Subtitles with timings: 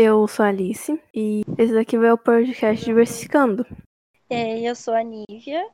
[0.00, 3.66] Eu sou a Alice e esse daqui vai o podcast Diversificando.
[4.30, 5.68] É, eu sou a Nívia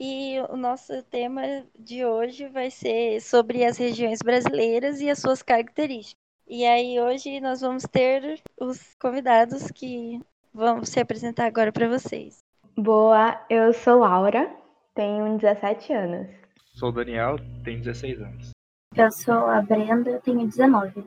[0.00, 1.42] e o nosso tema
[1.78, 6.16] de hoje vai ser sobre as regiões brasileiras e as suas características.
[6.48, 10.18] E aí hoje nós vamos ter os convidados que
[10.54, 12.38] vão se apresentar agora para vocês.
[12.74, 14.50] Boa, eu sou Laura,
[14.94, 16.26] tenho 17 anos.
[16.72, 18.50] Sou o Daniel, tenho 16 anos.
[18.96, 21.04] Eu sou a Brenda, eu tenho 19.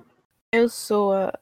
[0.52, 1.34] Eu sou a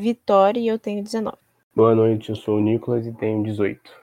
[0.00, 1.36] Vitória e eu tenho 19.
[1.74, 4.00] Boa noite, eu sou o Nicolas e tenho 18.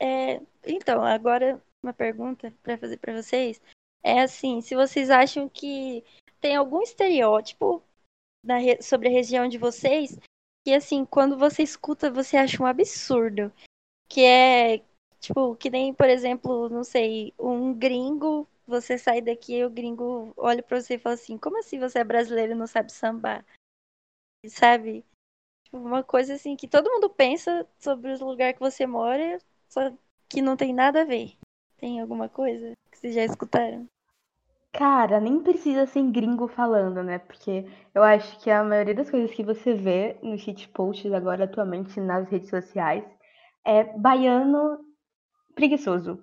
[0.00, 3.60] É, então, agora uma pergunta para fazer para vocês
[4.02, 6.04] é assim, se vocês acham que
[6.40, 7.82] tem algum estereótipo
[8.44, 10.18] na, sobre a região de vocês
[10.64, 13.52] que assim, quando você escuta, você acha um absurdo,
[14.08, 14.82] que é
[15.20, 20.32] tipo, que nem, por exemplo, não sei, um gringo, você sai daqui e o gringo
[20.36, 23.44] olha para você e fala assim: "Como assim você é brasileiro e não sabe sambar?"
[24.46, 25.04] Sabe?
[25.64, 29.92] Tipo, uma coisa assim que todo mundo pensa sobre o lugar que você mora, só
[30.28, 31.36] que não tem nada a ver.
[31.78, 33.86] Tem alguma coisa que vocês já escutaram?
[34.72, 37.18] Cara, nem precisa ser gringo falando, né?
[37.18, 41.98] Porque eu acho que a maioria das coisas que você vê nos shitposts agora atualmente
[42.00, 43.04] nas redes sociais
[43.64, 44.78] é baiano
[45.54, 46.22] preguiçoso.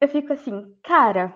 [0.00, 1.34] Eu fico assim, cara,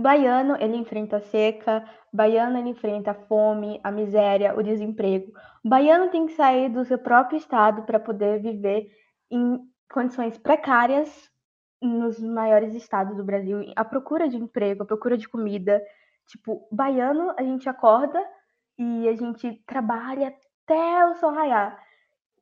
[0.00, 5.32] baiano ele enfrenta a seca, baiano ele enfrenta a fome, a miséria, o desemprego.
[5.64, 8.88] baiano tem que sair do seu próprio estado para poder viver
[9.30, 9.60] em
[9.92, 11.30] condições precárias
[11.82, 15.82] nos maiores estados do Brasil, à procura de emprego, à procura de comida.
[16.26, 18.22] Tipo, baiano, a gente acorda
[18.78, 21.78] e a gente trabalha até o sol raiar.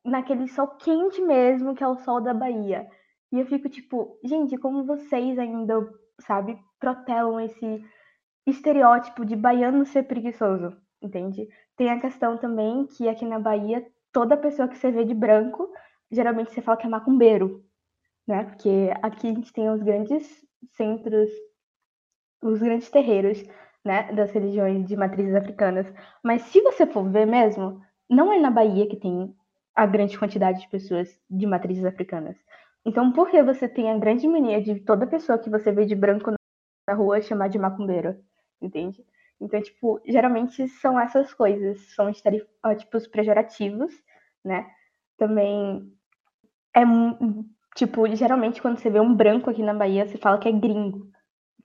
[0.03, 2.87] Naquele sol quente mesmo, que é o sol da Bahia.
[3.31, 5.75] E eu fico tipo, gente, como vocês ainda,
[6.19, 7.83] sabe, protelam esse
[8.45, 11.47] estereótipo de baiano ser preguiçoso, entende?
[11.75, 15.69] Tem a questão também que aqui na Bahia, toda pessoa que você vê de branco,
[16.11, 17.63] geralmente você fala que é macumbeiro
[18.29, 18.43] né?
[18.43, 20.23] Porque aqui a gente tem os grandes
[20.73, 21.31] centros,
[22.43, 23.43] os grandes terreiros,
[23.83, 25.91] né, das religiões de matrizes africanas.
[26.23, 29.33] Mas se você for ver mesmo, não é na Bahia que tem
[29.75, 32.37] a grande quantidade de pessoas de matrizes africanas.
[32.85, 35.95] Então, por que você tem a grande mania de toda pessoa que você vê de
[35.95, 36.33] branco
[36.89, 38.15] na rua chamar de macumbeiro?
[38.61, 39.05] Entende?
[39.39, 43.91] Então, tipo, geralmente são essas coisas, são estereótipos pejorativos,
[44.43, 44.69] né?
[45.17, 45.93] Também
[46.75, 46.83] é
[47.75, 51.07] Tipo, geralmente quando você vê um branco aqui na Bahia, você fala que é gringo.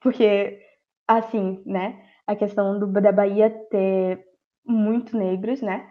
[0.00, 0.60] Porque,
[1.08, 2.04] assim, né?
[2.26, 4.24] A questão do, da Bahia ter
[4.64, 5.90] muito negros, né?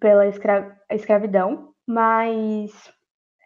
[0.00, 2.72] Pela escra escravidão, mas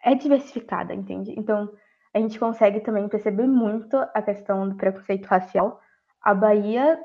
[0.03, 1.35] é diversificada, entende?
[1.37, 1.71] Então,
[2.13, 5.79] a gente consegue também perceber muito a questão do preconceito racial.
[6.21, 6.99] A Bahia,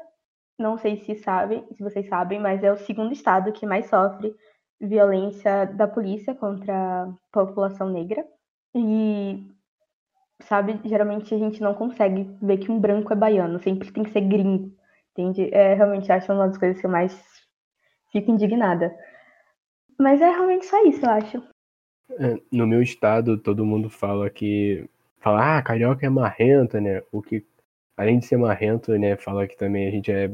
[0.59, 4.34] não sei se sabem, se vocês sabem, mas é o segundo estado que mais sofre
[4.81, 8.25] violência da polícia contra a população negra.
[8.75, 9.47] E,
[10.43, 14.10] sabe, geralmente a gente não consegue ver que um branco é baiano, sempre tem que
[14.10, 14.75] ser gringo,
[15.12, 15.48] entende?
[15.54, 17.14] É, realmente acho uma das coisas que eu mais
[18.10, 18.94] fico indignada.
[19.98, 21.43] Mas é realmente só isso, eu acho.
[22.19, 24.88] É, no meu estado, todo mundo fala que.
[25.25, 27.03] Fala, ah, carioca é marrenta, né?
[27.11, 27.43] O que,
[27.97, 30.31] além de ser marrento, né, fala que também a gente é.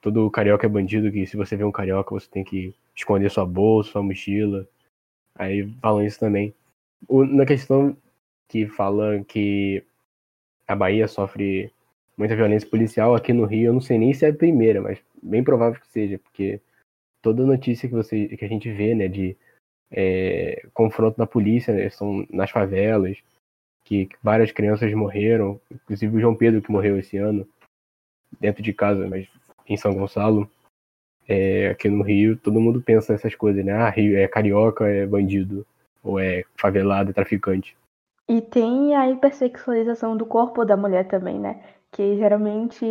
[0.00, 3.44] Todo carioca é bandido, que se você vê um carioca, você tem que esconder sua
[3.44, 4.64] bolsa, sua mochila.
[5.34, 6.54] Aí falam isso também.
[7.08, 7.96] O, na questão
[8.48, 9.84] que fala que
[10.68, 11.72] a Bahia sofre
[12.16, 15.00] muita violência policial aqui no Rio, eu não sei nem se é a primeira, mas
[15.20, 16.60] bem provável que seja, porque
[17.22, 19.36] toda notícia que, você, que a gente vê, né, de
[19.90, 23.18] é, confronto na polícia, né, são nas favelas,
[23.88, 27.48] que várias crianças morreram, inclusive o João Pedro que morreu esse ano,
[28.38, 29.26] dentro de casa, mas
[29.66, 30.48] em São Gonçalo.
[31.26, 33.72] É, aqui no Rio, todo mundo pensa nessas coisas, né?
[33.72, 35.66] Ah, Rio é carioca, é bandido
[36.02, 37.76] ou é favelado, é traficante.
[38.28, 41.62] E tem a hipersexualização do corpo da mulher também, né?
[41.90, 42.84] Que geralmente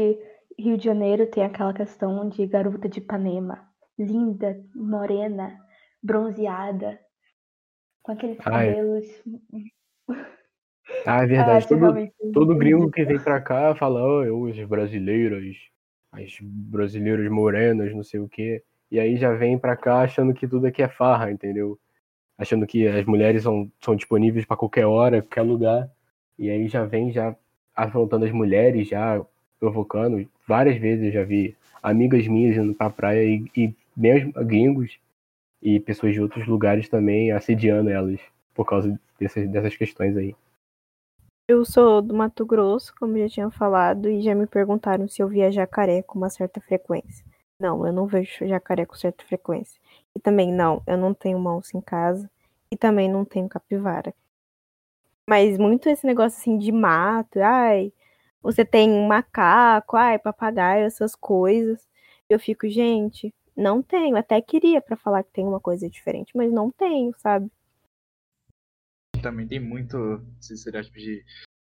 [0.58, 3.70] Rio de Janeiro tem aquela questão de garota de Ipanema,
[4.00, 5.60] linda, morena,
[6.02, 7.00] bronzeada,
[8.02, 8.74] com aqueles Ai.
[8.74, 9.06] cabelos.
[11.06, 11.66] Ah, é verdade.
[11.66, 15.56] Ah, todo, todo gringo que vem pra cá fala, oh, os brasileiros,
[16.12, 18.64] as brasileiras morenas, não sei o quê.
[18.90, 21.78] E aí já vem pra cá achando que tudo aqui é farra, entendeu?
[22.38, 25.90] achando que as mulheres são, são disponíveis para qualquer hora, qualquer lugar.
[26.38, 27.36] E aí já vem já
[27.76, 29.20] afrontando as mulheres, já
[29.60, 30.28] provocando.
[30.48, 35.00] Várias vezes eu já vi amigas minhas indo pra praia e, e mesmo gringos
[35.62, 38.20] e pessoas de outros lugares também assediando elas
[38.54, 40.36] por causa dessas, dessas questões aí.
[41.50, 45.30] Eu sou do Mato Grosso, como já tinha falado, e já me perguntaram se eu
[45.30, 47.26] via jacaré com uma certa frequência.
[47.58, 49.80] Não, eu não vejo jacaré com certa frequência.
[50.14, 52.30] E também, não, eu não tenho uma em casa.
[52.70, 54.14] E também não tenho capivara.
[55.26, 57.94] Mas muito esse negócio assim de mato, ai,
[58.42, 61.88] você tem um macaco, ai, papagaio, essas coisas.
[62.30, 64.18] Eu fico, gente, não tenho.
[64.18, 67.50] Até queria para falar que tem uma coisa diferente, mas não tenho, sabe?
[69.28, 69.98] Também tem muito
[70.40, 71.22] esse estereótipo de.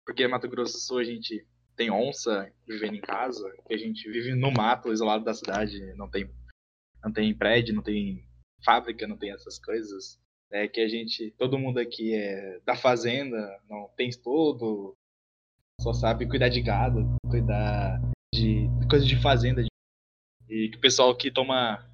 [0.05, 1.45] Porque Mato Grosso do Sul a gente
[1.75, 6.09] tem onça vivendo em casa, que a gente vive no mato, isolado da cidade, não
[6.09, 6.29] tem,
[7.03, 8.25] não tem prédio, não tem
[8.63, 10.17] fábrica, não tem essas coisas.
[10.49, 14.95] É que a gente, todo mundo aqui é da fazenda, não tem estudo,
[15.81, 17.99] só sabe cuidar de gado, cuidar
[18.33, 19.63] de, de coisas de fazenda.
[20.47, 21.85] E que o pessoal que toma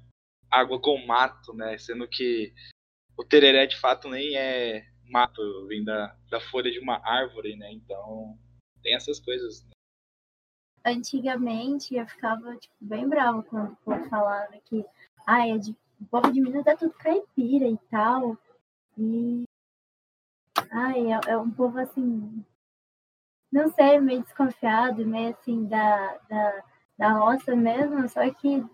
[0.48, 1.76] água com mato, né?
[1.76, 2.52] Sendo que
[3.16, 7.72] o tereré de fato nem é mato, vem da, da folha de uma árvore, né?
[7.72, 8.38] Então
[8.82, 9.64] tem essas coisas.
[9.64, 9.70] Né?
[10.84, 14.84] Antigamente eu ficava tipo, bem brava quando o povo falava que
[15.26, 18.38] ah, é de, o povo de Minas é tudo caipira e tal.
[18.96, 19.44] E
[20.70, 22.44] ai, é, é um povo assim,
[23.52, 26.64] não sei, meio desconfiado, meio assim da, da,
[26.98, 28.64] da roça mesmo, só que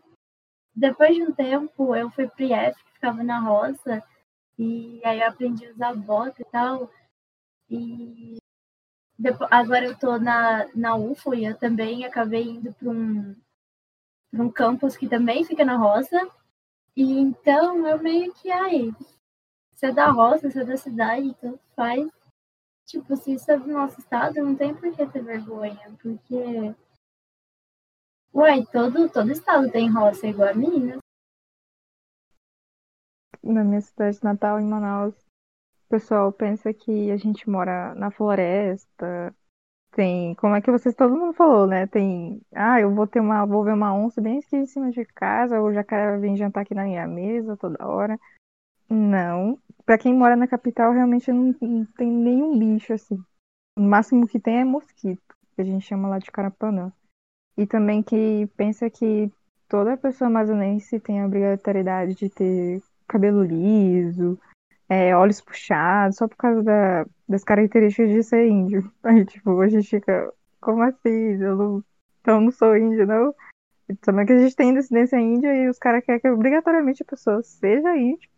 [0.74, 4.02] depois de um tempo eu fui pro IF, que ficava na roça,
[4.62, 6.88] e aí eu aprendi a usar bota e tal.
[7.68, 8.36] E
[9.18, 13.34] depois, agora eu tô na, na UFO e eu também acabei indo para um,
[14.32, 16.16] um campus que também fica na roça.
[16.94, 18.92] E então eu meio que, ai,
[19.74, 22.08] você é da roça, você é da cidade, tanto faz.
[22.86, 26.72] Tipo, se isso é do nosso estado, não tem por que ter vergonha, porque.
[28.32, 31.01] Uai, todo, todo estado tem roça igual a Minas.
[33.42, 35.14] Na minha cidade natal, em Manaus,
[35.86, 39.34] o pessoal pensa que a gente mora na floresta.
[39.92, 41.86] Tem, como é que vocês, todo mundo falou, né?
[41.86, 45.04] Tem, ah, eu vou ter uma, vou ver uma onça bem aqui em cima de
[45.04, 48.18] casa, ou o jacaré vem jantar aqui na minha mesa toda hora.
[48.88, 53.18] Não, para quem mora na capital, realmente não, não, tem nenhum bicho assim.
[53.76, 56.92] O máximo que tem é mosquito, que a gente chama lá de carapanã.
[57.56, 59.30] E também que pensa que
[59.68, 64.38] toda pessoa amazonense tem a obrigatoriedade de ter cabelo liso,
[64.88, 68.90] é, olhos puxados, só por causa da, das características de ser índio.
[69.04, 71.40] Aí, tipo, a gente fica, como assim?
[71.40, 71.84] Eu não,
[72.26, 73.34] eu não sou índio, não.
[74.00, 77.42] também que a gente tem descendência índia e os caras querem que obrigatoriamente a pessoa
[77.42, 78.30] seja índio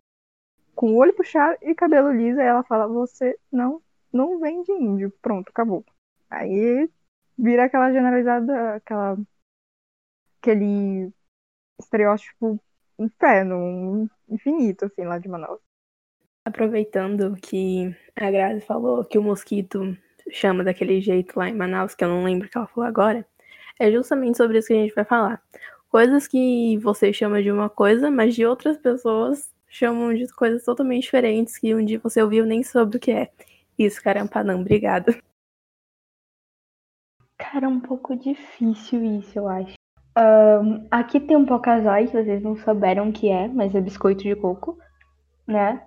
[0.75, 3.81] com o olho puxado e cabelo liso, aí ela fala, você não,
[4.11, 5.11] não vem de índio.
[5.21, 5.85] Pronto, acabou.
[6.29, 6.89] Aí
[7.37, 9.17] vira aquela generalizada, aquela
[10.39, 11.11] aquele
[11.79, 12.59] estereótipo
[12.99, 15.59] inferno, infinito, assim, lá de Manaus.
[16.43, 19.97] Aproveitando que a Grazi falou que o mosquito
[20.31, 23.25] chama daquele jeito lá em Manaus, que eu não lembro o que ela falou agora,
[23.79, 25.41] é justamente sobre isso que a gente vai falar.
[25.89, 31.03] Coisas que você chama de uma coisa, mas de outras pessoas chamam de coisas totalmente
[31.03, 33.31] diferentes que um dia você ouviu nem soube o que é.
[33.77, 35.17] Isso, carampanã, obrigada.
[37.37, 39.75] Cara, é um pouco difícil isso, eu acho.
[40.17, 44.23] Um, aqui tem um pocazói, que vocês não souberam o que é, mas é biscoito
[44.23, 44.77] de coco,
[45.45, 45.85] né?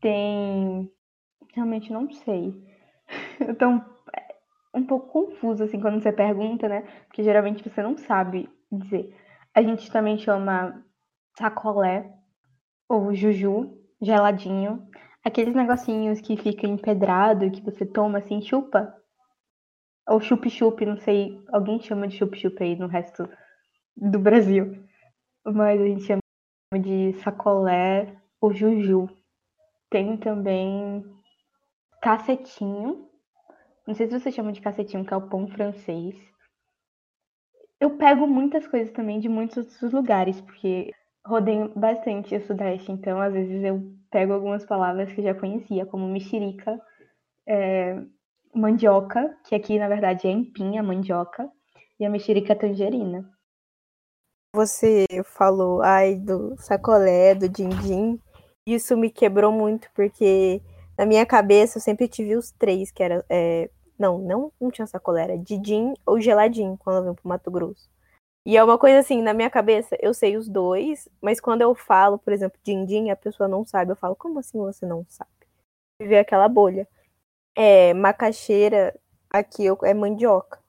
[0.00, 0.90] Tem.
[1.54, 2.54] Realmente não sei.
[3.40, 3.82] Então,
[4.14, 6.82] é um pouco confuso, assim, quando você pergunta, né?
[7.06, 9.16] Porque geralmente você não sabe dizer.
[9.54, 10.84] A gente também chama
[11.38, 12.12] sacolé,
[12.88, 14.86] ou juju, geladinho.
[15.24, 18.92] Aqueles negocinhos que fica empedrado, que você toma assim, chupa.
[20.08, 21.40] Ou chup-chup, não sei.
[21.52, 23.28] Alguém chama de chup-chup aí no resto
[24.00, 24.84] do Brasil.
[25.44, 29.08] Mas a gente chama de sacolé ou juju.
[29.90, 31.04] Tem também
[32.00, 33.08] cacetinho.
[33.86, 36.14] Não sei se você chama de cacetinho, que é o pão francês.
[37.80, 40.92] Eu pego muitas coisas também de muitos outros lugares, porque
[41.24, 46.08] rodei bastante o Sudeste, então às vezes eu pego algumas palavras que já conhecia, como
[46.08, 46.80] mexerica,
[47.46, 48.02] é,
[48.54, 51.48] mandioca, que aqui na verdade é empinha, mandioca,
[52.00, 53.30] e a mexerica tangerina.
[54.54, 58.18] Você falou, ai, do sacolé, do din-din,
[58.66, 60.62] isso me quebrou muito, porque
[60.96, 64.86] na minha cabeça eu sempre tive os três, que era, é, não, não, não tinha
[64.86, 67.88] sacolé, era didim ou geladinho, quando eu vim pro Mato Grosso.
[68.46, 71.74] E é uma coisa assim, na minha cabeça, eu sei os dois, mas quando eu
[71.74, 73.92] falo, por exemplo, din-din, a pessoa não sabe.
[73.92, 75.30] Eu falo, como assim você não sabe?
[76.00, 76.88] Viver aquela bolha.
[77.56, 78.98] É, macaxeira,
[79.30, 80.60] aqui eu, é mandioca.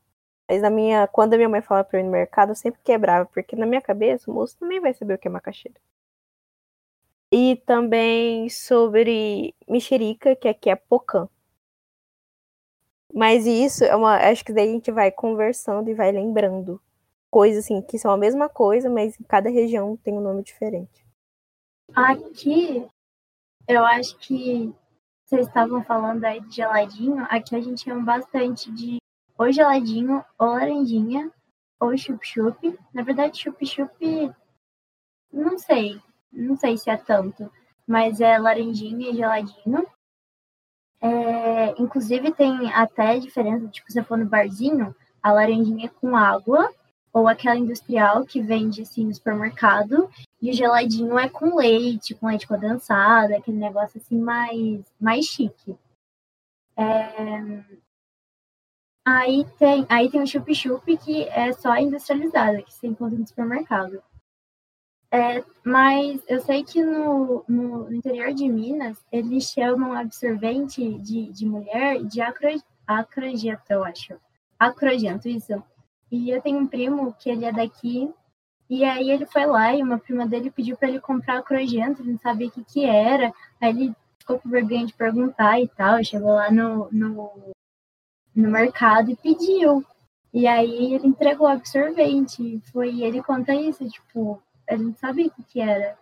[0.50, 2.82] Mas na minha, quando a minha mãe falava pra eu ir no mercado, eu sempre
[2.84, 5.80] quebrava, porque na minha cabeça o moço também vai saber o que é macaxeira.
[7.32, 11.30] E também sobre mexerica, que aqui é pocã.
[13.14, 14.18] Mas isso é uma.
[14.18, 16.82] Acho que daí a gente vai conversando e vai lembrando
[17.30, 21.06] coisas assim que são a mesma coisa, mas em cada região tem um nome diferente.
[21.94, 22.88] Aqui,
[23.68, 24.74] eu acho que
[25.26, 27.24] vocês estavam falando aí de geladinho.
[27.30, 28.99] Aqui a gente chama bastante de
[29.40, 31.32] ou geladinho, ou laranjinha,
[31.80, 32.78] ou chup-chup.
[32.94, 34.32] Na verdade, chup-chup,
[35.32, 36.00] não sei.
[36.30, 37.50] Não sei se é tanto.
[37.88, 39.88] Mas é laranjinha e geladinho.
[41.02, 44.94] É, inclusive tem até diferença, tipo, se você for no barzinho,
[45.24, 46.70] a laranjinha é com água,
[47.14, 50.10] ou aquela industrial que vende assim no supermercado,
[50.42, 55.78] e o geladinho é com leite, com leite condensado, aquele negócio assim mais, mais chique.
[56.76, 57.64] É...
[59.12, 64.04] Aí tem, aí tem o chup-chup que é só industrializado, que você encontra no supermercado.
[65.12, 71.44] É, mas eu sei que no, no, interior de Minas, eles chamam absorvente de, de
[71.44, 72.50] mulher de acro,
[72.86, 74.14] acrogento, eu acho.
[74.60, 75.64] Acrogento, isso.
[76.12, 78.14] E eu tenho um primo que ele é daqui,
[78.70, 82.12] e aí ele foi lá e uma prima dele pediu para ele comprar acrogento, ele
[82.12, 83.34] não sabia o que que era.
[83.60, 87.32] Aí ele ficou com vergonha de perguntar e tal, chegou lá no, no,
[88.36, 89.86] no mercado e pediu.
[90.34, 92.60] E aí ele entregou o absorvente.
[92.72, 95.98] Foi, ele conta isso, tipo, a gente sabia o que, que era.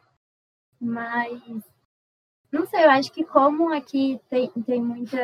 [0.79, 1.41] Mas
[2.51, 5.17] não sei, eu acho que como aqui tem, tem muita.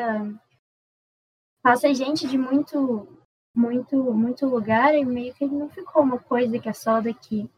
[1.62, 3.07] Passa gente de muito,
[3.55, 7.50] muito, muito lugar e meio que não ficou uma coisa que é só daqui.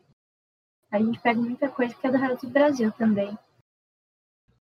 [0.91, 3.37] A gente pega muita coisa que é do resto do Brasil também.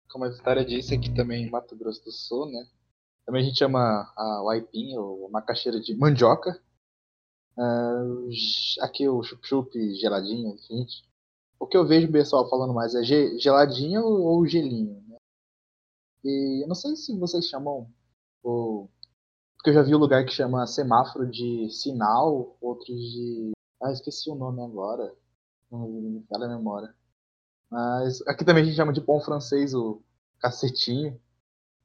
[0.09, 2.67] Como a Vitória disse, aqui também em Mato Grosso do Sul, né?
[3.27, 6.61] Também a gente chama a waipim, ou macaxeira de mandioca.
[7.57, 8.29] Uh,
[8.81, 10.87] aqui o chup-chup geladinho, enfim
[11.65, 15.17] o que eu vejo o pessoal falando mais é geladinho ou gelinho, né?
[16.23, 17.89] E eu não sei se vocês chamam
[18.43, 18.91] ou
[19.57, 23.53] porque eu já vi um lugar que chama semáforo de sinal, outros de
[23.83, 25.15] ah, esqueci o nome agora.
[25.71, 26.95] Não me fala a memória.
[27.71, 30.03] Mas aqui também a gente chama de pão francês o
[30.39, 31.19] cacetinho,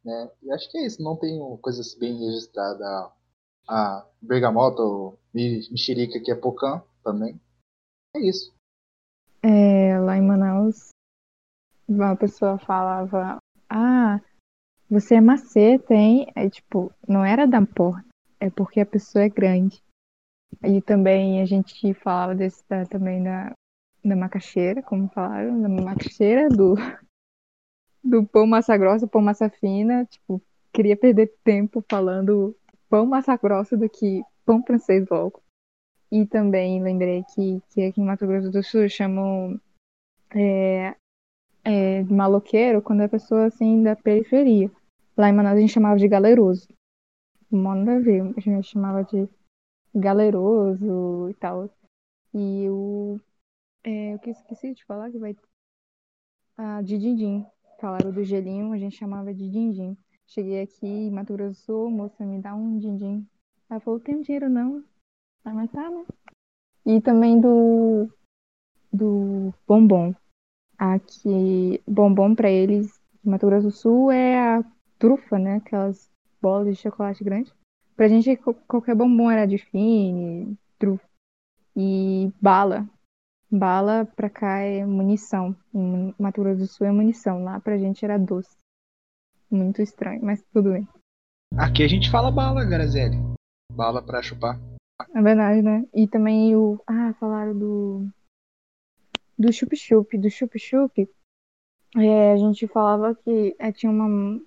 [0.03, 0.31] né?
[0.41, 3.11] E acho que é isso, não tem coisas bem registradas.
[3.67, 7.39] A bergamota ou mexerica que é pocã também.
[8.15, 8.51] É isso.
[9.43, 10.89] É, lá em Manaus,
[11.87, 13.37] uma pessoa falava:
[13.69, 14.19] Ah,
[14.89, 16.27] você é maceta, hein?
[16.35, 18.07] É tipo, não era da porta,
[18.39, 19.81] é porque a pessoa é grande.
[20.63, 23.53] E também a gente falava desse da, também da,
[24.03, 26.73] da macaxeira, como falaram, da macaxeira, do,
[28.03, 30.05] do pão massa grossa, pão massa fina.
[30.05, 30.41] Tipo,
[30.73, 32.55] queria perder tempo falando
[32.89, 35.41] pão massa grossa do que pão francês logo.
[36.11, 39.59] E também lembrei que, que aqui em Mato Grosso do Sul chamam
[40.35, 40.95] é,
[41.63, 44.71] é, de maloqueiro quando é pessoa assim da periferia.
[45.15, 46.67] Lá em Manaus a gente chamava de galeroso.
[47.51, 49.27] Manda a ver, a gente chamava de
[49.93, 51.69] galeroso e tal.
[52.33, 53.19] E o.
[53.83, 55.35] É, eu que esqueci de falar que vai.
[56.57, 56.97] Ah, de.
[57.79, 59.97] Falaram do gelinho, a gente chamava de dindim.
[60.27, 63.25] Cheguei aqui em Mato Grosso moça, me dá um dindim.
[63.69, 64.83] Ela falou, tem dinheiro não.
[65.45, 66.05] Ah, mas tá, né?
[66.85, 68.09] E também do,
[68.91, 70.13] do bombom.
[70.77, 74.63] Aqui, bombom para eles, de Mato Grosso do Sul, é a
[74.97, 75.55] trufa, né?
[75.55, 77.53] Aquelas bolas de chocolate grande.
[77.95, 78.35] Pra gente,
[78.67, 81.07] qualquer bombom era de fine, trufa.
[81.77, 82.85] E bala.
[83.51, 85.55] Bala pra cá é munição.
[85.73, 87.43] Em Mato Grosso do Sul é munição.
[87.43, 88.55] Lá pra gente era doce.
[89.49, 90.87] Muito estranho, mas tudo bem.
[91.57, 93.17] Aqui a gente fala bala, Grazelli.
[93.73, 94.59] Bala pra chupar.
[95.15, 95.83] É verdade, né?
[95.93, 96.79] E também o.
[96.85, 98.07] Ah, falaram do.
[99.37, 100.15] Do chup-chup.
[100.15, 101.09] Do chup-chup.
[101.97, 104.39] É, a gente falava que é, tinha uma.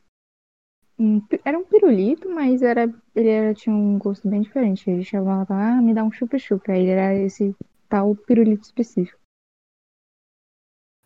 [0.96, 2.82] Um, era um pirulito, mas era,
[3.16, 4.88] ele era, tinha um gosto bem diferente.
[4.88, 6.70] Ele chamava, ah, me dá um chup-chup.
[6.70, 7.56] Aí era esse
[7.92, 9.20] tal pirulito específico.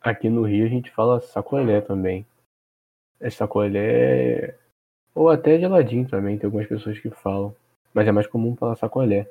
[0.00, 2.24] Aqui no Rio a gente fala sacolé também.
[3.18, 4.56] É sacolé.
[5.12, 7.52] Ou até geladinho também, tem algumas pessoas que falam.
[7.92, 9.28] Mas é mais comum falar sacolé.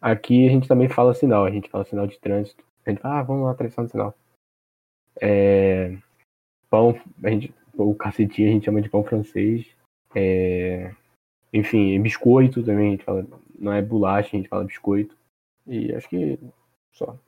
[0.00, 2.64] Aqui a gente também fala sinal, a gente fala sinal de trânsito.
[2.86, 4.14] A gente fala, ah, vamos lá, atenção no sinal.
[5.20, 5.94] É,
[6.70, 9.66] pão, a gente, o cacetinho a gente chama de pão francês.
[10.14, 10.94] É,
[11.52, 13.26] enfim, biscoito também, a gente fala,
[13.58, 15.14] não é bolacha, a gente fala biscoito.
[15.66, 16.38] E acho que
[16.92, 17.18] só.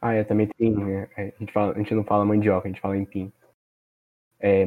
[0.00, 2.80] Ah, é, também tem, né, a, gente fala, a gente não fala mandioca, a gente
[2.80, 3.32] fala empim.
[4.38, 4.64] É,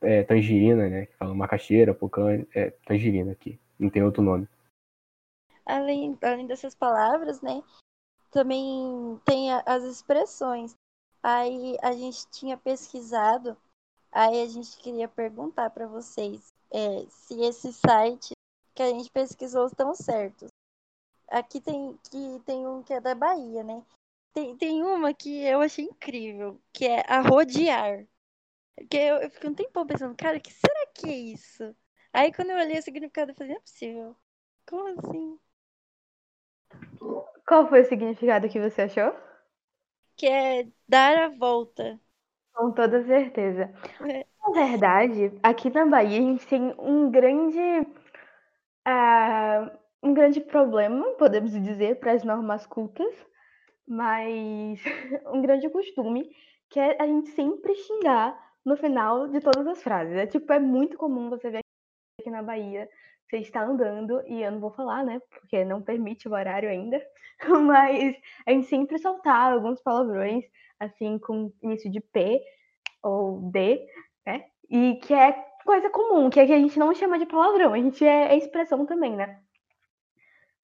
[0.00, 4.48] é tangerina, né, que fala macaxeira, pocã, é tangerina aqui, não tem outro nome
[5.64, 7.62] além, além dessas palavras, né?
[8.30, 10.74] Também tem a, as expressões.
[11.22, 13.56] Aí a gente tinha pesquisado,
[14.10, 18.32] aí a gente queria perguntar para vocês é, se esses sites
[18.74, 20.48] que a gente pesquisou estão certos.
[21.32, 23.84] Aqui tem que tem um que é da Bahia, né?
[24.34, 28.06] Tem, tem uma que eu achei incrível, que é arrodear.
[28.90, 31.76] Que eu, eu fiquei um tempão pensando, cara, que será que é isso?
[32.12, 34.16] Aí quando eu olhei o significado, eu falei, não é possível.
[34.68, 35.40] Como assim?
[37.46, 39.14] Qual foi o significado que você achou?
[40.16, 42.00] Que é dar a volta.
[42.54, 43.72] Com toda certeza.
[44.00, 44.26] É.
[44.40, 47.58] Na verdade, aqui na Bahia a gente tem um grande.
[48.84, 49.70] ah,
[50.02, 53.14] um grande problema, podemos dizer, para as normas cultas,
[53.86, 54.80] mas
[55.32, 56.30] um grande costume,
[56.68, 60.16] que é a gente sempre xingar no final de todas as frases.
[60.16, 61.60] É tipo, é muito comum você ver
[62.20, 62.88] aqui na Bahia,
[63.28, 65.20] você está andando, e eu não vou falar, né?
[65.30, 67.00] Porque não permite o horário ainda,
[67.66, 68.16] mas
[68.46, 70.44] a gente sempre soltar alguns palavrões,
[70.80, 72.40] assim, com início de P
[73.02, 73.86] ou D,
[74.26, 74.46] né?
[74.68, 75.32] E que é
[75.64, 78.36] coisa comum, que, é que a gente não chama de palavrão, a gente é, é
[78.36, 79.40] expressão também, né?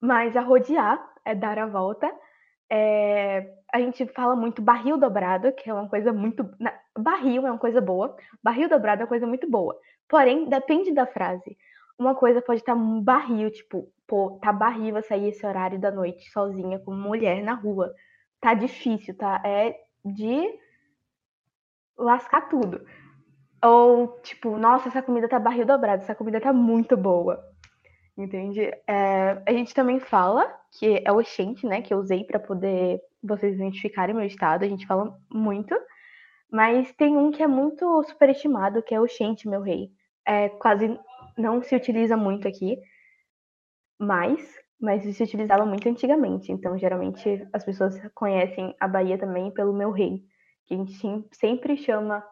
[0.00, 2.10] Mas arrodear é dar a volta.
[2.70, 6.48] É, a gente fala muito barril dobrado, que é uma coisa muito.
[6.96, 9.78] Barril é uma coisa boa, barril dobrado é uma coisa muito boa.
[10.08, 11.56] Porém, depende da frase.
[11.98, 15.90] Uma coisa pode estar um barril, tipo, pô, tá barril eu sair esse horário da
[15.90, 17.92] noite sozinha como mulher na rua.
[18.40, 19.42] Tá difícil, tá?
[19.44, 20.48] É de
[21.96, 22.86] lascar tudo.
[23.62, 27.44] Ou, tipo, nossa, essa comida tá barril dobrado, essa comida tá muito boa.
[28.18, 28.62] Entende?
[28.84, 31.80] É, a gente também fala que é o oxente, né?
[31.80, 34.64] Que eu usei para poder vocês identificarem meu estado.
[34.64, 35.72] A gente fala muito.
[36.50, 39.90] Mas tem um que é muito superestimado, que é o oxente, meu rei.
[40.26, 40.98] É, quase
[41.36, 42.76] não se utiliza muito aqui.
[44.00, 44.42] Mais,
[44.80, 46.50] mas se utilizava muito antigamente.
[46.50, 50.24] Então, geralmente, as pessoas conhecem a Bahia também pelo meu rei.
[50.66, 52.24] Que a gente sempre chama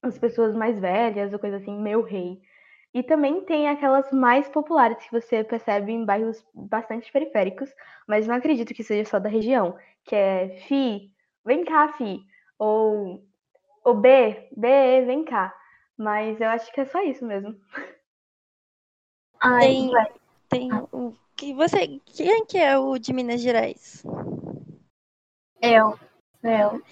[0.00, 2.40] as pessoas mais velhas ou coisa assim, meu rei.
[2.94, 7.70] E também tem aquelas mais populares que você percebe em bairros bastante periféricos,
[8.06, 11.10] mas não acredito que seja só da região, que é Fi,
[11.44, 12.22] vem cá, Fi,
[12.58, 13.24] ou,
[13.84, 15.54] ou B, B, vem cá.
[15.96, 17.56] Mas eu acho que é só isso mesmo.
[19.40, 20.12] Ai, Tem, vai.
[20.48, 21.16] tem um.
[21.36, 24.04] Que você, quem que é o de Minas Gerais?
[25.60, 25.98] Eu.
[26.42, 26.82] Eu.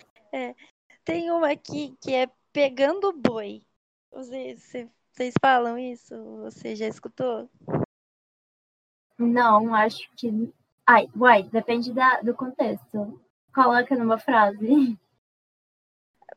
[1.05, 3.63] Tem uma aqui que é pegando boi.
[4.11, 6.15] Vocês, você- vocês falam isso?
[6.43, 7.49] Você já escutou?
[9.19, 10.53] Não, acho que.
[10.87, 13.21] Ai, uai, depende da, do contexto.
[13.55, 14.99] Coloca numa frase.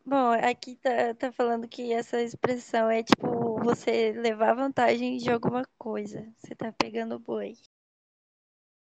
[0.05, 5.63] Bom, aqui tá, tá falando que essa expressão é tipo você levar vantagem de alguma
[5.77, 6.27] coisa.
[6.37, 7.55] Você tá pegando boi.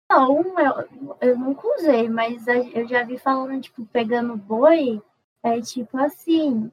[0.09, 5.01] Não, eu, eu nunca usei, mas eu já vi falando, tipo, pegando boi,
[5.43, 6.71] é tipo assim.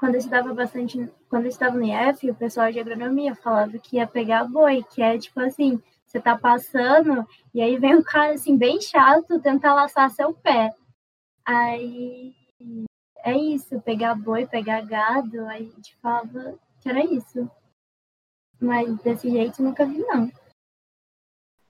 [0.00, 3.96] Quando eu estudava bastante, quando eu estava no IF, o pessoal de agronomia falava que
[3.96, 8.32] ia pegar boi, que é tipo assim, você tá passando e aí vem um cara
[8.32, 10.74] assim bem chato tentar laçar seu pé.
[11.44, 12.34] Aí
[13.22, 17.50] é isso, pegar boi, pegar gado, aí a gente falava que era isso.
[18.58, 20.32] Mas desse jeito nunca vi, não.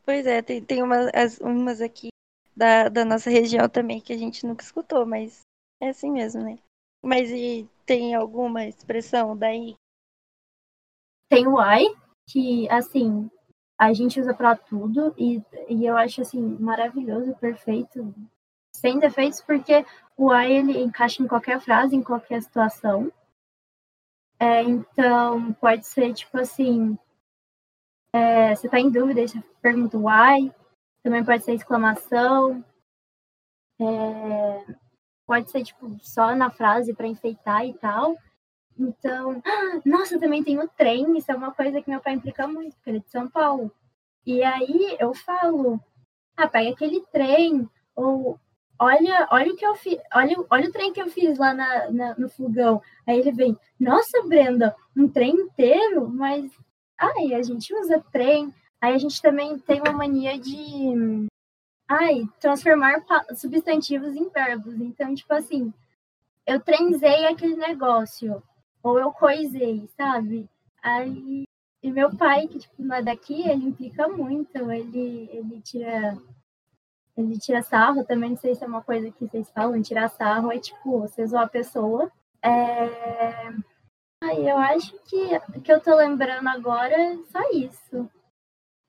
[0.04, 2.10] Pois é, tem, tem uma, as- umas aqui
[2.54, 5.40] da, da nossa região também que a gente nunca escutou, mas
[5.80, 6.58] é assim mesmo, né?
[7.02, 9.74] Mas e tem alguma expressão daí?
[11.28, 11.84] Tem o ai,
[12.24, 13.28] que assim,
[13.76, 18.14] a gente usa pra tudo e, e eu acho assim maravilhoso, perfeito,
[18.72, 19.84] sem defeitos, porque
[20.16, 23.12] o ai ele encaixa em qualquer frase, em qualquer situação.
[24.38, 26.96] É, então, pode ser tipo assim,
[28.14, 30.54] é, você tá em dúvida, você pergunta ai,
[31.02, 32.64] também pode ser exclamação,
[33.80, 34.80] é,
[35.30, 38.16] pode ser tipo só na frase para enfeitar e tal.
[38.76, 39.40] Então,
[39.86, 42.90] nossa, também tem o trem, isso é uma coisa que meu pai implica muito, porque
[42.90, 43.70] ele é de São Paulo.
[44.26, 45.78] E aí eu falo,
[46.36, 48.40] ah, pega aquele trem, ou
[48.76, 51.90] olha, olha o que eu fiz, olha, olha o trem que eu fiz lá na,
[51.92, 52.82] na- no fogão.
[53.06, 56.08] Aí ele vem, nossa, Brenda, um trem inteiro?
[56.08, 56.50] Mas,
[56.98, 58.52] ai, a gente usa trem.
[58.80, 61.28] Aí a gente também tem uma mania de,
[61.90, 64.80] ai, transformar substantivos em verbos.
[64.80, 65.74] Então, tipo assim,
[66.46, 68.40] eu trenzei aquele negócio
[68.80, 70.48] ou eu coisei, sabe?
[70.80, 71.44] Aí,
[71.82, 76.16] e meu pai, que tipo, não é daqui, ele implica muito, ele, ele tira
[77.16, 80.52] ele tira sarro, também não sei se é uma coisa que vocês falam, tirar sarro
[80.52, 82.10] é tipo, você zoar a pessoa.
[82.40, 82.88] É...
[84.22, 88.08] Eu acho que que eu tô lembrando agora é só isso.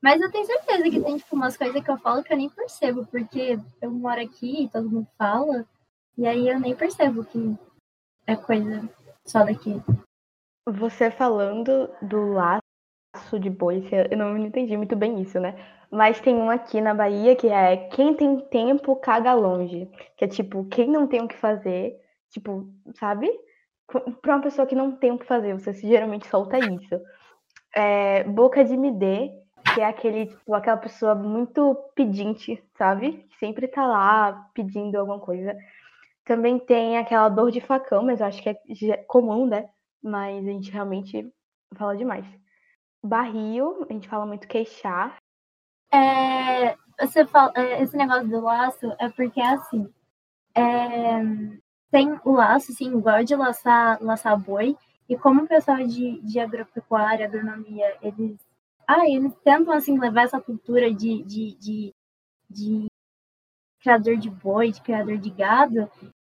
[0.02, 2.50] Mas eu tenho certeza que tem tipo umas coisas que eu falo que eu nem
[2.50, 5.66] percebo, porque eu moro aqui e todo mundo fala,
[6.18, 7.56] e aí eu nem percebo que
[8.26, 8.90] é coisa
[9.26, 9.82] só daqui.
[10.68, 15.56] Você falando do laço de boi, eu não entendi muito bem isso, né?
[15.92, 19.90] Mas tem um aqui na Bahia que é quem tem tempo caga longe.
[20.16, 23.30] Que é tipo, quem não tem o que fazer, tipo, sabe?
[24.22, 27.00] Pra uma pessoa que não tem o que fazer, você geralmente solta isso.
[27.76, 29.32] É, boca de me dê,
[29.74, 33.26] que é aquele, tipo, aquela pessoa muito pedinte, sabe?
[33.30, 35.56] Que sempre tá lá pedindo alguma coisa.
[36.26, 39.70] Também tem aquela dor de facão, mas eu acho que é comum, né?
[40.02, 41.32] Mas a gente realmente
[41.76, 42.26] fala demais.
[43.04, 45.18] Barril, a gente fala muito queixar.
[45.92, 49.92] É, você fala, é, esse negócio do laço é porque assim.
[50.56, 51.22] É,
[51.92, 54.78] tem o laço, assim, igual de laçar, laçar boi.
[55.10, 58.40] E como o pessoal de, de agropecuária, agronomia, eles,
[58.92, 61.94] ah, eles tentam assim levar essa cultura de, de, de,
[62.50, 62.86] de
[63.80, 65.90] criador de boi, de criador de gado,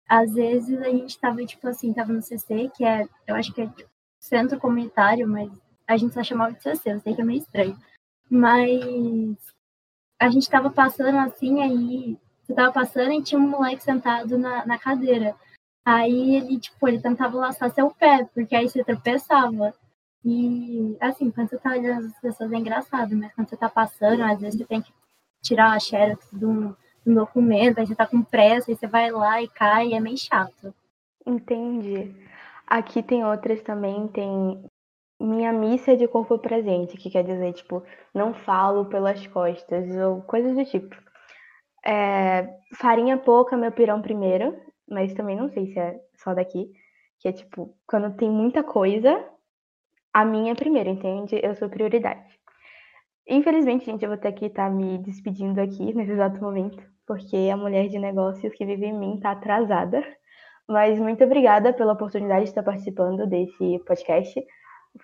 [0.08, 3.62] às vezes a gente tava, tipo assim, tava no CC, que é, eu acho que
[3.62, 3.90] é tipo,
[4.20, 5.52] centro comunitário, mas
[5.86, 7.78] a gente só chamava de CC, eu sei que é meio estranho.
[8.30, 9.38] Mas
[10.20, 14.66] a gente tava passando assim, aí você tava passando e tinha um moleque sentado na,
[14.66, 15.36] na cadeira.
[15.86, 19.74] Aí ele, tipo, ele tentava laçar seu pé, porque aí você tropeçava.
[20.26, 24.24] E, assim, quando você tá olhando as pessoas é engraçado, mas quando você tá passando,
[24.24, 24.92] às vezes você tem que
[25.42, 26.76] tirar a xerox de um,
[27.06, 30.00] um documento, aí você tá com pressa, aí você vai lá e cai, e é
[30.00, 30.74] meio chato.
[31.26, 32.14] Entendi.
[32.66, 34.64] Aqui tem outras também, tem
[35.20, 40.56] minha missa de corpo presente, que quer dizer, tipo, não falo pelas costas, ou coisas
[40.56, 40.96] do tipo.
[41.86, 44.56] É, farinha pouca, meu pirão primeiro,
[44.90, 46.72] mas também não sei se é só daqui,
[47.20, 49.24] que é tipo, quando tem muita coisa,
[50.18, 51.40] a minha primeiro, entende?
[51.44, 52.26] Eu sou prioridade.
[53.28, 57.36] Infelizmente, gente, eu vou ter que estar tá me despedindo aqui nesse exato momento, porque
[57.54, 60.04] a mulher de negócios que vive em mim está atrasada.
[60.68, 64.44] Mas muito obrigada pela oportunidade de estar participando desse podcast.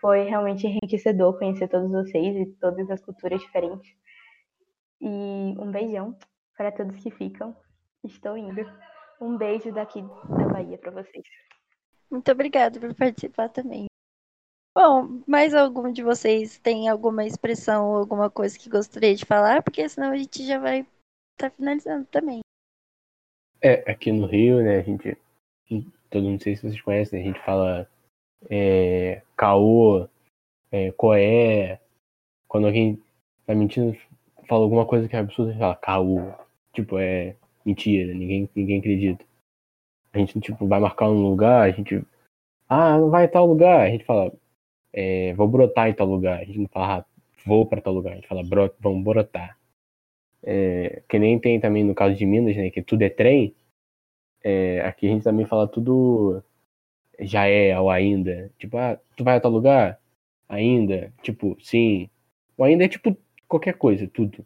[0.02, 3.95] Foi realmente enriquecedor conhecer todos vocês e todas as culturas diferentes.
[4.99, 6.17] E um beijão
[6.58, 7.56] para todos que ficam.
[8.04, 8.65] Estou indo.
[9.21, 11.23] Um beijo daqui da Bahia para vocês.
[12.10, 13.92] Muito obrigada por participar também.
[14.76, 19.62] Bom, mais algum de vocês tem alguma expressão ou alguma coisa que gostaria de falar?
[19.62, 22.40] Porque senão a gente já vai estar tá finalizando também.
[23.62, 25.16] É, aqui no Rio, né, a gente.
[26.10, 27.90] Todo mundo, não sei se vocês conhecem, a gente fala
[28.50, 30.08] é, caô,
[30.72, 31.80] é, coé.
[32.48, 33.02] Quando alguém
[33.46, 33.98] tá mentindo,
[34.48, 36.34] fala alguma coisa que é absurda, a gente fala caô.
[36.74, 39.24] Tipo, é mentira, ninguém, ninguém acredita.
[40.12, 42.04] A gente, tipo, vai marcar um lugar, a gente.
[42.68, 43.82] Ah, não vai tal lugar.
[43.82, 44.32] A gente fala,
[44.93, 46.39] é, vou brotar em tal lugar.
[46.39, 47.06] A gente não fala, ah,
[47.45, 48.13] vou para tal lugar.
[48.13, 48.41] A gente fala,
[48.79, 49.58] vamos brotar.
[50.43, 52.69] É, que nem tem também no caso de Minas, né?
[52.69, 53.56] Que tudo é trem.
[54.43, 56.43] É, aqui a gente também fala tudo
[57.19, 58.51] já é ou ainda.
[58.58, 59.99] Tipo, ah, tu vai a tal lugar?
[60.49, 61.13] Ainda?
[61.21, 62.10] Tipo, sim.
[62.58, 64.45] Ou ainda é tipo qualquer coisa, tudo.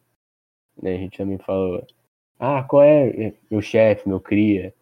[0.82, 0.96] Né?
[0.96, 1.86] A gente também fala,
[2.40, 4.74] ah, qual é meu chefe, meu cria?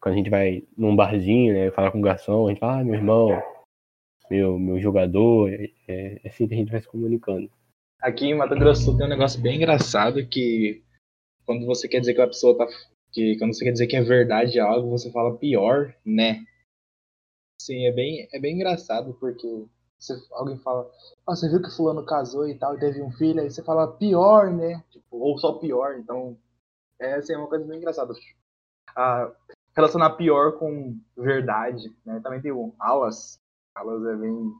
[0.00, 2.84] Quando a gente vai num barzinho, né, falar com o garçom, a gente fala, ah,
[2.84, 3.30] meu irmão,
[4.30, 7.50] meu, meu jogador, é, é assim que a gente vai se comunicando.
[8.00, 10.82] Aqui em Mato Grosso tem um negócio bem engraçado que
[11.44, 12.66] quando você quer dizer que a pessoa tá.
[13.10, 16.44] que quando você quer dizer que é verdade algo, você fala pior, né?
[17.60, 19.66] Sim, é bem, é bem engraçado, porque
[19.98, 20.88] você, alguém fala,
[21.26, 23.96] ah, você viu que fulano casou e tal, e teve um filho, aí você fala
[23.96, 24.84] pior, né?
[24.90, 26.38] Tipo, ou só pior, então
[27.00, 28.14] é assim, é uma coisa bem engraçada.
[28.96, 29.32] Ah,
[29.74, 32.20] relacionar pior com verdade, né?
[32.20, 33.38] Também tem o alas.
[33.78, 34.52] Alas é bem.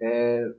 [0.00, 0.54] É,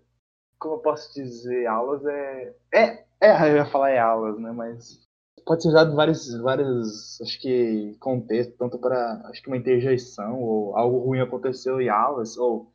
[0.59, 1.65] como eu posso dizer?
[1.65, 2.55] Aulas é.
[2.73, 4.51] É, é eu ia falar é aulas, né?
[4.51, 5.07] Mas
[5.45, 10.75] pode ser usado vários, vários acho que, contextos, tanto para, acho que uma interjeição, ou
[10.77, 12.71] algo ruim aconteceu em aulas, ou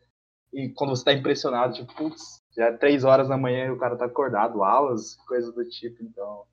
[0.53, 3.79] e quando você está impressionado, tipo, putz, já é três horas da manhã e o
[3.79, 6.45] cara tá acordado, aulas, coisas do tipo, então...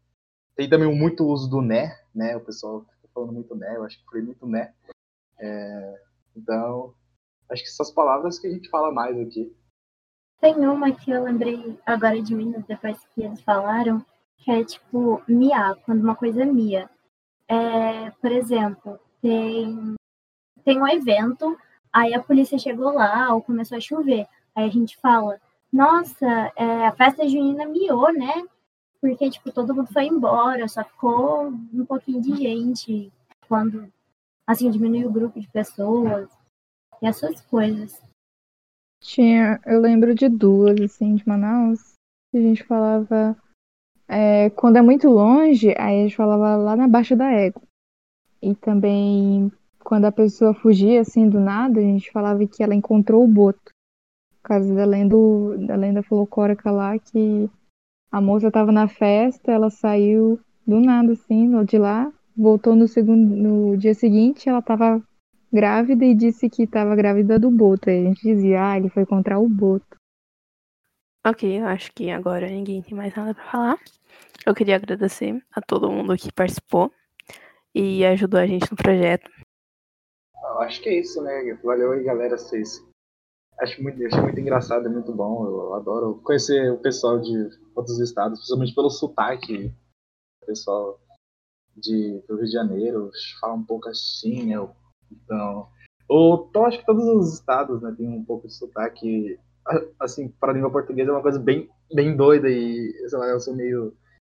[0.55, 3.97] Tem também muito uso do né, né, o pessoal fica falando muito né, eu acho
[3.97, 4.73] que foi muito né,
[5.39, 6.01] é,
[6.35, 6.93] então,
[7.51, 9.53] acho que essas palavras que a gente fala mais aqui.
[10.39, 14.03] Tem uma que eu lembrei agora de Minas, depois que eles falaram,
[14.37, 16.89] que é tipo miar, quando uma coisa é mia.
[17.47, 19.95] É, por exemplo, tem,
[20.63, 21.55] tem um evento,
[21.93, 24.25] aí a polícia chegou lá ou começou a chover.
[24.55, 25.39] Aí a gente fala,
[25.71, 28.43] nossa, é, a festa junina miou, né?
[28.99, 33.11] Porque, tipo, todo mundo foi embora, só ficou um pouquinho de gente
[33.47, 33.91] quando,
[34.47, 36.29] assim, diminuiu o grupo de pessoas
[37.01, 38.01] e essas coisas.
[39.01, 41.93] Tinha, eu lembro de duas, assim, de Manaus,
[42.31, 43.35] que a gente falava
[44.07, 47.61] é, quando é muito longe, aí a gente falava lá na Baixa da Égua.
[48.41, 49.51] E também,
[49.83, 53.71] quando a pessoa fugia assim do nada, a gente falava que ela encontrou o boto.
[54.41, 55.15] Por causa da lenda,
[55.65, 57.49] da lenda folclórica lá, que
[58.11, 60.37] A moça tava na festa, ela saiu
[60.67, 65.01] do nada, assim, de lá, voltou no, segundo, no dia seguinte, ela tava
[65.51, 67.89] grávida e disse que tava grávida do Boto.
[67.89, 69.97] Aí a gente dizia, ah, ele foi encontrar o Boto.
[71.25, 73.79] Ok, eu acho que agora ninguém tem mais nada pra falar.
[74.45, 76.91] Eu queria agradecer a todo mundo que participou
[77.75, 79.29] e ajudou a gente no projeto.
[80.43, 81.53] Eu acho que é isso, né?
[81.63, 82.37] Valeu aí, galera.
[82.37, 82.83] Vocês.
[83.59, 85.45] Acho muito, acho muito engraçado, é muito bom.
[85.45, 89.71] Eu adoro conhecer o pessoal de outros estados, principalmente pelo sotaque.
[90.41, 90.99] O pessoal
[91.77, 94.55] de, do Rio de Janeiro fala um pouco assim, né?
[95.11, 95.67] Então.
[96.07, 99.39] Ou, então, acho que todos os estados né, tem um pouco de sotaque.
[99.99, 103.39] Assim, para a língua portuguesa é uma coisa bem, bem doida e, sei lá, eu
[103.39, 103.95] sou meio,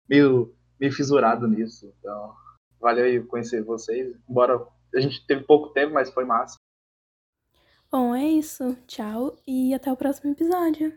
[0.09, 1.93] meio, meio fissurado nisso.
[1.99, 2.35] Então,
[2.81, 4.15] valeu aí conhecer vocês.
[4.29, 6.57] Embora a gente teve pouco tempo, mas foi massa.
[7.91, 8.77] Bom, é isso.
[8.87, 10.93] Tchau e até o próximo episódio.